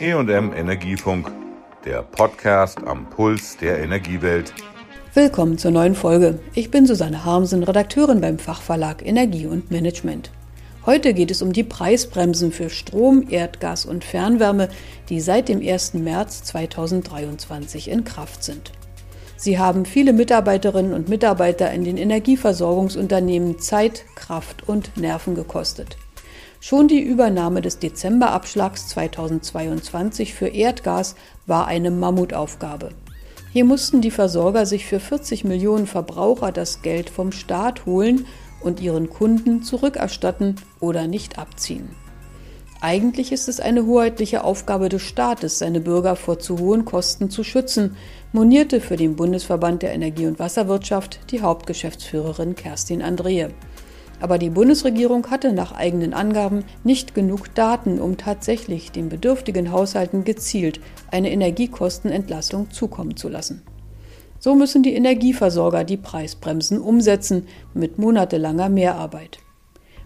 [0.00, 1.32] EM Energiefunk,
[1.84, 4.54] der Podcast am Puls der Energiewelt.
[5.12, 6.38] Willkommen zur neuen Folge.
[6.54, 10.30] Ich bin Susanne Harmsen, Redakteurin beim Fachverlag Energie und Management.
[10.86, 14.68] Heute geht es um die Preisbremsen für Strom, Erdgas und Fernwärme,
[15.08, 15.94] die seit dem 1.
[15.94, 18.70] März 2023 in Kraft sind.
[19.36, 25.96] Sie haben viele Mitarbeiterinnen und Mitarbeiter in den Energieversorgungsunternehmen Zeit, Kraft und Nerven gekostet.
[26.60, 31.14] Schon die Übernahme des Dezemberabschlags 2022 für Erdgas
[31.46, 32.90] war eine Mammutaufgabe.
[33.52, 38.26] Hier mussten die Versorger sich für 40 Millionen Verbraucher das Geld vom Staat holen
[38.60, 41.90] und ihren Kunden zurückerstatten oder nicht abziehen.
[42.80, 47.42] Eigentlich ist es eine hoheitliche Aufgabe des Staates, seine Bürger vor zu hohen Kosten zu
[47.42, 47.96] schützen,
[48.32, 53.50] monierte für den Bundesverband der Energie- und Wasserwirtschaft die Hauptgeschäftsführerin Kerstin Andrehe.
[54.20, 60.24] Aber die Bundesregierung hatte nach eigenen Angaben nicht genug Daten, um tatsächlich den bedürftigen Haushalten
[60.24, 63.62] gezielt eine Energiekostenentlastung zukommen zu lassen.
[64.40, 69.38] So müssen die Energieversorger die Preisbremsen umsetzen mit monatelanger Mehrarbeit.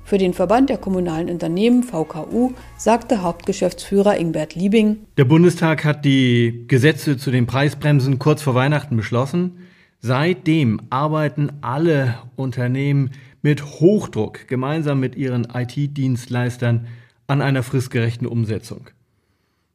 [0.04, 6.64] Für den Verband der kommunalen Unternehmen VKU sagte Hauptgeschäftsführer Ingbert Liebing, Der Bundestag hat die
[6.66, 9.58] Gesetze zu den Preisbremsen kurz vor Weihnachten beschlossen.
[10.00, 13.12] Seitdem arbeiten alle Unternehmen
[13.42, 16.86] mit Hochdruck gemeinsam mit ihren IT-Dienstleistern
[17.26, 18.88] an einer fristgerechten Umsetzung.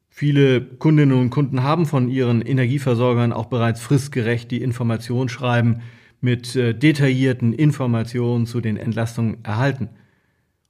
[0.09, 5.81] Viele Kundinnen und Kunden haben von ihren Energieversorgern auch bereits fristgerecht die Informationsschreiben
[6.21, 9.89] mit äh, detaillierten Informationen zu den Entlastungen erhalten.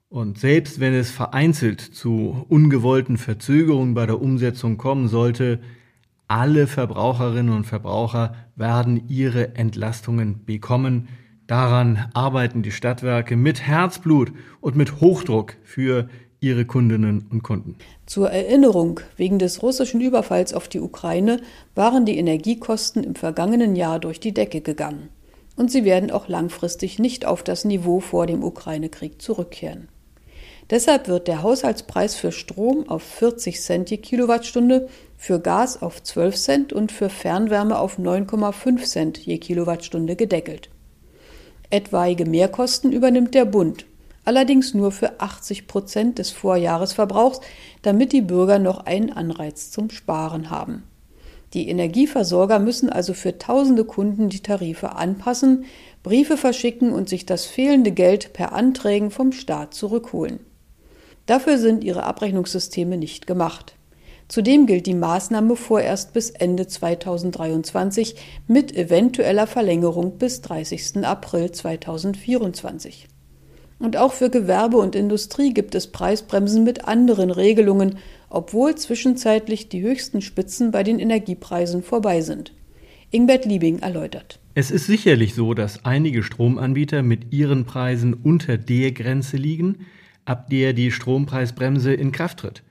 [0.10, 5.60] Und selbst wenn es vereinzelt zu ungewollten Verzögerungen bei der Umsetzung kommen sollte,
[6.28, 11.08] alle Verbraucherinnen und Verbraucher werden ihre Entlastungen bekommen,
[11.48, 16.10] Daran arbeiten die Stadtwerke mit Herzblut und mit Hochdruck für
[16.42, 17.78] ihre Kundinnen und Kunden.
[18.06, 21.40] Zur Erinnerung, wegen des russischen Überfalls auf die Ukraine
[21.74, 25.08] waren die Energiekosten im vergangenen Jahr durch die Decke gegangen.
[25.56, 29.88] Und sie werden auch langfristig nicht auf das Niveau vor dem Ukraine-Krieg zurückkehren.
[30.70, 36.36] Deshalb wird der Haushaltspreis für Strom auf 40 Cent je Kilowattstunde, für Gas auf 12
[36.36, 40.70] Cent und für Fernwärme auf 9,5 Cent je Kilowattstunde gedeckelt.
[41.70, 43.86] Etwaige Mehrkosten übernimmt der Bund,
[44.24, 47.42] allerdings nur für 80 Prozent des Vorjahresverbrauchs,
[47.82, 50.84] damit die Bürger noch einen Anreiz zum Sparen haben.
[51.54, 55.66] Die Energieversorger müssen also für tausende Kunden die Tarife anpassen,
[56.04, 60.40] Briefe verschicken und sich das fehlende Geld per Anträgen vom Staat zurückholen.
[61.26, 63.77] Dafür sind ihre Abrechnungssysteme nicht gemacht.
[64.28, 68.16] Zudem gilt die Maßnahme vorerst bis Ende 2023
[68.48, 71.06] mit eventueller Verlängerung bis 30.
[71.06, 73.08] April 2024.
[73.80, 78.00] Und auch für Gewerbe und Industrie gibt es Preisbremsen mit anderen Regelungen,
[78.30, 82.54] obwohl zwischenzeitlich die höchsten Spitzen bei den Energiepreisen vorbei sind.
[83.12, 84.40] Ingbert Liebing erläutert.
[84.56, 89.86] Es ist sicherlich so, dass einige Stromanbieter mit ihren Preisen unter der Grenze liegen,
[90.26, 92.64] ab der die Strompreisbremse in Kraft tritt.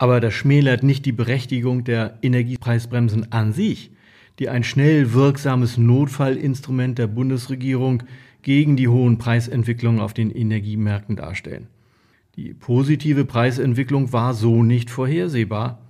[0.00, 3.90] Aber das schmälert nicht die Berechtigung der Energiepreisbremsen an sich,
[4.38, 8.04] die ein schnell wirksames Notfallinstrument der Bundesregierung
[8.40, 11.66] gegen die hohen Preisentwicklungen auf den Energiemärkten darstellen.
[12.36, 15.82] Die positive Preisentwicklung war so nicht vorhersehbar.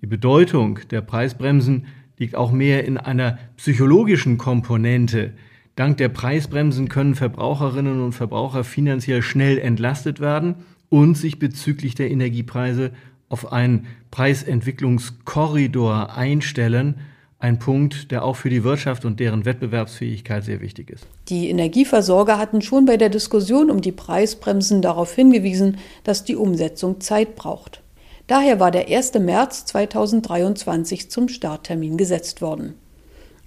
[0.00, 5.34] Die Bedeutung der Preisbremsen liegt auch mehr in einer psychologischen Komponente.
[5.76, 10.54] Dank der Preisbremsen können Verbraucherinnen und Verbraucher finanziell schnell entlastet werden
[10.88, 12.92] und sich bezüglich der Energiepreise
[13.28, 16.96] auf einen Preisentwicklungskorridor einstellen,
[17.40, 21.06] ein Punkt, der auch für die Wirtschaft und deren Wettbewerbsfähigkeit sehr wichtig ist.
[21.28, 27.00] Die Energieversorger hatten schon bei der Diskussion um die Preisbremsen darauf hingewiesen, dass die Umsetzung
[27.00, 27.82] Zeit braucht.
[28.26, 29.14] Daher war der 1.
[29.14, 32.74] März 2023 zum Starttermin gesetzt worden.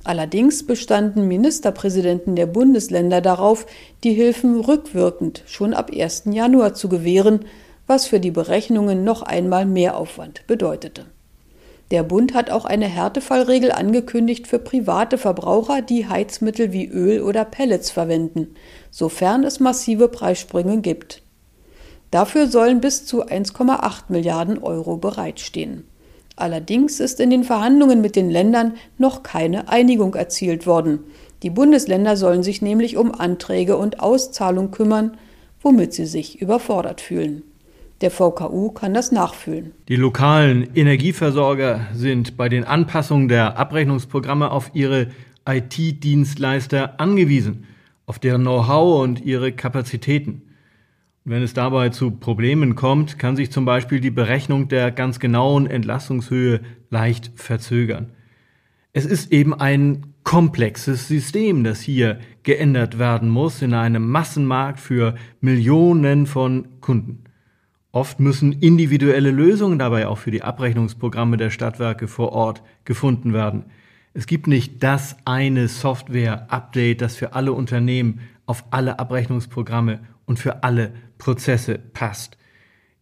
[0.03, 3.68] Allerdings bestanden Ministerpräsidenten der Bundesländer darauf,
[4.03, 6.24] die Hilfen rückwirkend schon ab 1.
[6.31, 7.42] Januar zu gewähren,
[7.92, 11.08] was für die Berechnungen noch einmal mehr Aufwand bedeutete.
[11.92, 17.44] Der Bund hat auch eine Härtefallregel angekündigt für private Verbraucher, die Heizmittel wie Öl oder
[17.44, 18.56] Pellets verwenden,
[18.92, 21.22] sofern es massive Preissprünge gibt.
[22.12, 25.84] Dafür sollen bis zu 1,8 Milliarden Euro bereitstehen.
[26.38, 31.00] Allerdings ist in den Verhandlungen mit den Ländern noch keine Einigung erzielt worden.
[31.44, 35.18] Die Bundesländer sollen sich nämlich um Anträge und Auszahlung kümmern,
[35.62, 37.44] womit sie sich überfordert fühlen.
[38.01, 39.74] Der VKU kann das nachfühlen.
[39.88, 45.07] Die lokalen Energieversorger sind bei den Anpassungen der Abrechnungsprogramme auf ihre
[45.48, 47.65] IT-Dienstleister angewiesen,
[48.07, 50.42] auf deren Know-how und ihre Kapazitäten.
[51.24, 55.68] Wenn es dabei zu Problemen kommt, kann sich zum Beispiel die Berechnung der ganz genauen
[55.68, 58.09] Entlastungshöhe leicht verzögern.
[58.94, 65.15] Es ist eben ein komplexes System, das hier geändert werden muss in einem Massenmarkt für
[65.39, 67.24] Millionen von Kunden.
[67.94, 73.66] Oft müssen individuelle Lösungen dabei auch für die Abrechnungsprogramme der Stadtwerke vor Ort gefunden werden.
[74.14, 80.64] Es gibt nicht das eine Software-Update, das für alle Unternehmen auf alle Abrechnungsprogramme und für
[80.64, 82.38] alle Prozesse passt.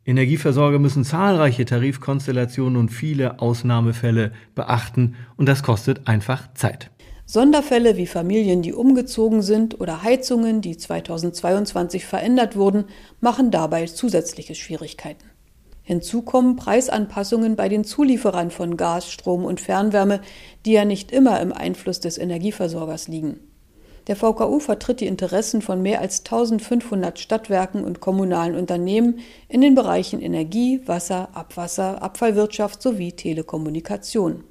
[0.05, 6.89] Energieversorger müssen zahlreiche Tarifkonstellationen und viele Ausnahmefälle beachten und das kostet einfach Zeit.
[7.31, 12.85] Sonderfälle wie Familien, die umgezogen sind oder Heizungen, die 2022 verändert wurden,
[13.19, 15.29] machen dabei zusätzliche Schwierigkeiten.
[15.83, 20.21] Hinzu kommen Preisanpassungen bei den Zulieferern von Gas, Strom und Fernwärme,
[20.65, 23.39] die ja nicht immer im Einfluss des Energieversorgers liegen.
[24.07, 29.75] Der VKU vertritt die Interessen von mehr als 1500 Stadtwerken und kommunalen Unternehmen in den
[29.75, 34.45] Bereichen Energie, Wasser, Abwasser, Abfallwirtschaft sowie Telekommunikation.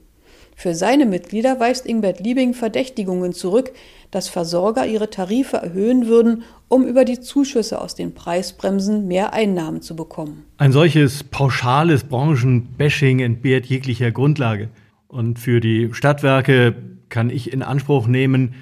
[0.61, 3.71] Für seine Mitglieder weist Ingbert Liebing Verdächtigungen zurück,
[4.11, 9.83] dass Versorger ihre Tarife erhöhen würden, um über die Zuschüsse aus den Preisbremsen mehr Einnahmen
[9.83, 10.43] zu bekommen.
[10.57, 14.69] Ein solches pauschales Branchenbashing entbehrt jeglicher Grundlage.
[15.07, 16.75] Und für die Stadtwerke
[17.09, 18.55] kann ich in Anspruch nehmen,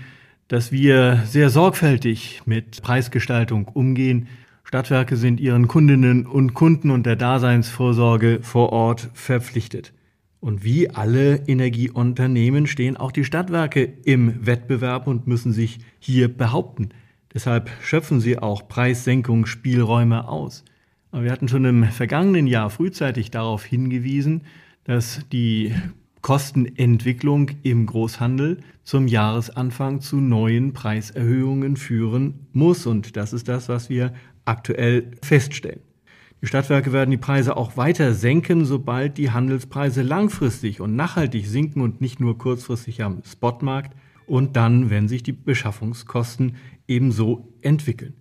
[0.49, 4.29] dass wir sehr sorgfältig mit Preisgestaltung umgehen.
[4.65, 9.95] Stadtwerke sind ihren Kundinnen und Kunden und der Daseinsvorsorge vor Ort verpflichtet.
[10.47, 16.91] Und wie alle Energieunternehmen stehen auch die Stadtwerke im Wettbewerb und müssen sich hier behaupten.
[17.35, 20.65] Deshalb schöpfen sie auch Preissenkungsspielräume aus.
[21.11, 24.43] Aber wir hatten schon im vergangenen Jahr frühzeitig darauf hingewiesen,
[24.85, 25.75] dass die
[26.23, 32.87] Kostenentwicklung im Großhandel zum Jahresanfang zu neuen Preiserhöhungen führen muss.
[32.87, 34.15] Und das ist das, was wir
[34.45, 35.81] aktuell feststellen.
[36.43, 41.81] Die Stadtwerke werden die Preise auch weiter senken, sobald die Handelspreise langfristig und nachhaltig sinken
[41.81, 43.97] und nicht nur kurzfristig am Spotmarkt
[44.27, 46.57] und dann, wenn sich die Beschaffungskosten
[46.87, 48.15] ebenso entwickeln.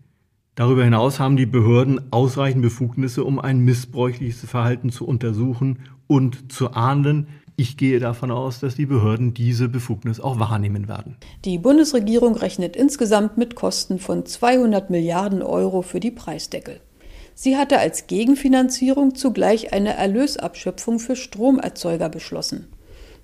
[0.55, 6.71] Darüber hinaus haben die Behörden ausreichend Befugnisse, um ein missbräuchliches Verhalten zu untersuchen und zu
[6.71, 7.27] ahnden.
[7.57, 11.17] Ich gehe davon aus, dass die Behörden diese Befugnis auch wahrnehmen werden.
[11.43, 16.79] Die Bundesregierung rechnet insgesamt mit Kosten von 200 Milliarden Euro für die Preisdeckel.
[17.37, 22.71] Sie hatte als Gegenfinanzierung zugleich eine Erlösabschöpfung für Stromerzeuger beschlossen.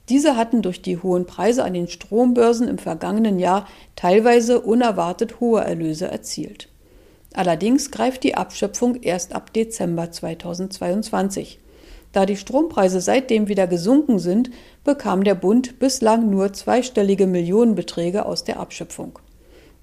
[0.10, 5.62] Diese hatten durch die hohen Preise an den Strombörsen im vergangenen Jahr teilweise unerwartet hohe
[5.62, 6.68] Erlöse erzielt.
[7.34, 11.60] Allerdings greift die Abschöpfung erst ab Dezember 2022.
[12.12, 14.52] Da die Strompreise seitdem wieder gesunken sind,
[14.84, 19.18] bekam der Bund bislang nur zweistellige Millionenbeträge aus der Abschöpfung.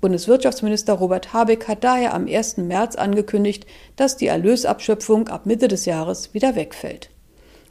[0.00, 2.58] Bundeswirtschaftsminister Robert Habeck hat daher am 1.
[2.58, 3.66] März angekündigt,
[3.96, 7.10] dass die Erlösabschöpfung ab Mitte des Jahres wieder wegfällt.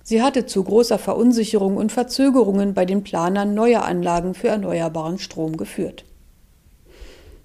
[0.03, 5.57] Sie hatte zu großer Verunsicherung und Verzögerungen bei den Planern neuer Anlagen für erneuerbaren Strom
[5.57, 6.05] geführt.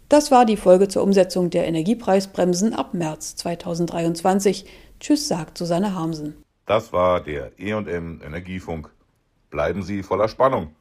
[0.08, 4.66] Das war die Folge zur Umsetzung der Energiepreisbremsen ab März 2023.
[5.00, 6.34] Tschüss, sagt Susanne Harmsen.
[6.66, 8.90] Das war der EM Energiefunk.
[9.50, 10.74] Bleiben Sie voller Spannung.